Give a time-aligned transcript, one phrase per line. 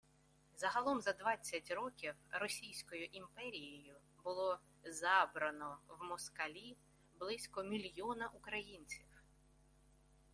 [0.57, 6.75] Загалом за двадцять років Російською імперією було «забрано в москалі»
[7.19, 9.05] близько мільйона українців!